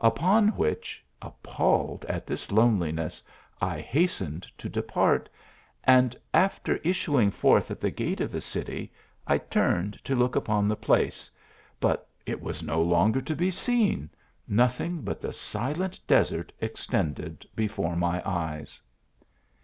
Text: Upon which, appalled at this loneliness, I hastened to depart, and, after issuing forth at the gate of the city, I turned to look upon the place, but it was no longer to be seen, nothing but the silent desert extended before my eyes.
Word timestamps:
Upon 0.00 0.48
which, 0.48 1.04
appalled 1.22 2.04
at 2.06 2.26
this 2.26 2.50
loneliness, 2.50 3.22
I 3.60 3.78
hastened 3.80 4.48
to 4.58 4.68
depart, 4.68 5.28
and, 5.84 6.16
after 6.34 6.78
issuing 6.78 7.30
forth 7.30 7.70
at 7.70 7.80
the 7.80 7.92
gate 7.92 8.20
of 8.20 8.32
the 8.32 8.40
city, 8.40 8.92
I 9.28 9.38
turned 9.38 9.92
to 10.02 10.16
look 10.16 10.34
upon 10.34 10.66
the 10.66 10.74
place, 10.74 11.30
but 11.78 12.08
it 12.26 12.40
was 12.42 12.64
no 12.64 12.82
longer 12.82 13.20
to 13.20 13.36
be 13.36 13.52
seen, 13.52 14.10
nothing 14.48 15.02
but 15.02 15.20
the 15.20 15.32
silent 15.32 16.00
desert 16.08 16.50
extended 16.60 17.46
before 17.54 17.94
my 17.94 18.20
eyes. 18.28 18.82